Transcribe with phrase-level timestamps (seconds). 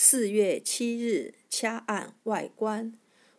[0.00, 2.96] 四月七日，掐按外关。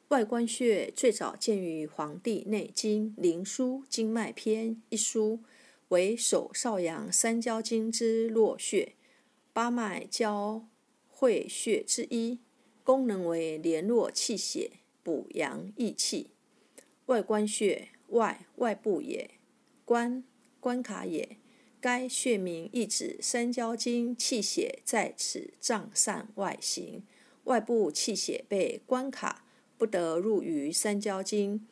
[0.09, 5.39] 外关穴最早见于《黄帝内经·灵枢·经脉篇》一书，
[5.87, 8.91] 为手少阳三焦经之络穴，
[9.53, 10.67] 八脉交
[11.07, 12.39] 会穴之一，
[12.83, 16.31] 功能为联络气血、补阳益气。
[17.05, 19.31] 外关穴，外外部也，
[19.85, 20.25] 关
[20.59, 21.37] 关卡也。
[21.81, 27.03] 该穴名意指三焦经气血在此胀散外行，
[27.45, 29.45] 外部气血被关卡，
[29.77, 31.65] 不得入于三焦经。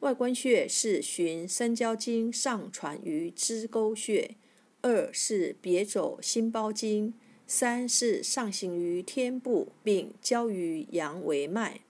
[0.00, 4.36] 外关穴是循三焦经上传于支沟穴，
[4.80, 7.12] 二是别走心包经，
[7.46, 11.82] 三是上行于天部，并交于阳维脉。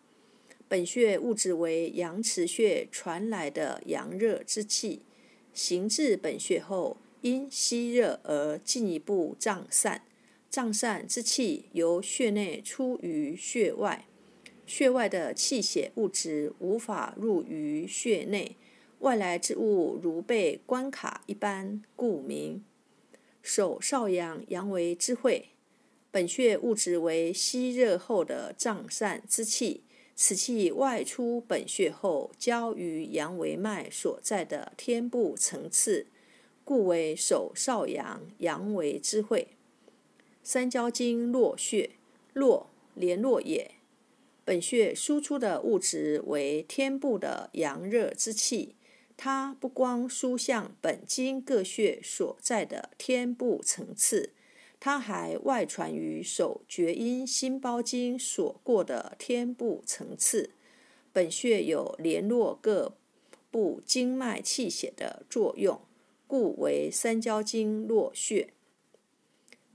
[0.67, 5.03] 本穴物质为阳池穴传来的阳热之气，
[5.55, 6.97] 行至本穴后。
[7.23, 10.03] 因吸热而进一步胀散，
[10.51, 14.07] 胀散之气由穴内出于穴外，
[14.67, 18.57] 穴外的气血物质无法入于穴内，
[18.99, 22.65] 外来之物如被关卡一般，故名。
[23.41, 25.51] 手少阳阳为之会，
[26.11, 29.85] 本穴物质为吸热后的胀散之气，
[30.17, 36.09] 此气外出本穴后，交于阳维脉所在的天部层次。
[36.73, 39.49] 故为手少阳阳为之会，
[40.43, 41.91] 三焦经络穴，
[42.33, 43.73] 络联络也。
[44.43, 48.75] 本穴输出的物质为天部的阳热之气，
[49.19, 54.33] 它不光输向本经各穴所在的天部层次，
[54.81, 60.53] 它还外传于手厥阴心包经所过的天部层次。
[61.13, 62.97] 本穴有联络各
[63.51, 65.79] 部经脉气血的作用。
[66.33, 68.55] 故为三焦经络穴。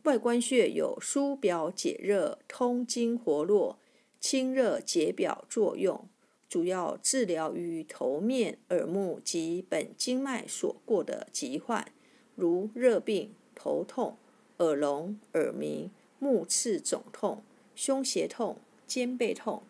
[0.06, 3.78] 外关穴有疏表解热、通经活络、
[4.20, 6.10] 清热解表作用，
[6.50, 11.92] 主要治疗于头面、耳目及本经脉所过的疾患，
[12.34, 14.18] 如热病、头痛、
[14.58, 17.44] 耳聋、耳鸣、目赤肿痛、
[17.76, 19.62] 胸胁痛、肩背痛、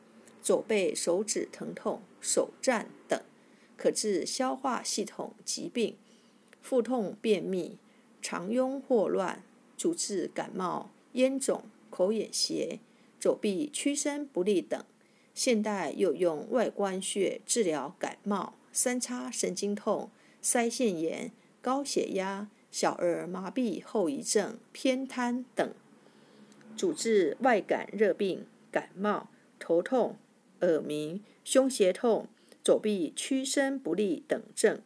[0.41, 3.22] 肘背手指疼痛、手颤等，
[3.75, 5.97] 可治消化系统疾病。
[6.62, 7.78] 腹痛、便秘、
[8.22, 9.44] 肠痈霍乱，
[9.78, 12.79] 主治感冒、咽肿、口眼斜、
[13.19, 14.84] 手臂屈伸不利等。
[15.34, 20.09] 现代又用外关穴治疗感冒、三叉神经痛、
[20.44, 21.31] 腮腺炎、
[21.62, 25.74] 高血压、小儿麻痹后遗症、偏瘫等，
[26.75, 29.29] 主治外感热病、感冒、
[29.59, 30.18] 头痛、
[30.62, 32.28] 耳鸣、胸胁痛、
[32.63, 34.81] 手臂屈伸不利等症。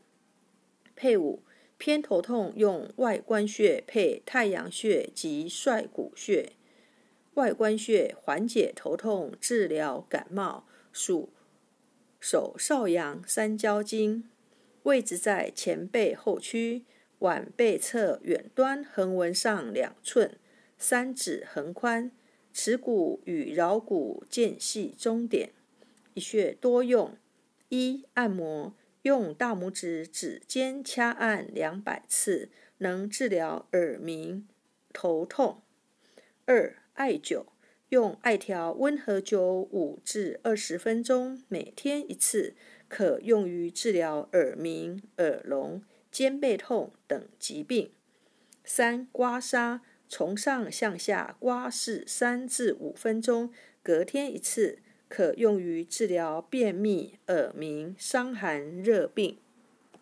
[0.96, 1.40] 配伍。
[1.82, 6.52] 偏头痛用外关穴配太阳穴及率谷穴。
[7.34, 11.30] 外关穴缓解头痛，治疗感冒，属
[12.20, 14.30] 手少阳三焦经，
[14.84, 16.86] 位置在前背后区，
[17.18, 20.38] 腕背侧远端横纹上两寸，
[20.78, 22.12] 三指横宽，
[22.54, 25.50] 尺骨与桡骨间隙中点。
[26.14, 27.18] 一穴多用：
[27.70, 28.76] 一、按摩。
[29.04, 34.48] 用大拇指指尖掐按两百次，能治疗耳鸣、
[34.94, 35.64] 头痛。
[36.46, 37.46] 二、艾灸，
[37.90, 42.56] 用艾条温和灸五至二十分钟，每天一次，
[42.88, 47.92] 可用于治疗耳鸣、耳聋、肩背痛等疾病。
[48.64, 53.52] 三、刮痧，从上向下刮拭三至五分钟，
[53.82, 54.80] 隔天一次。
[55.12, 59.38] 可用于治疗便秘、耳鸣、伤寒、热病。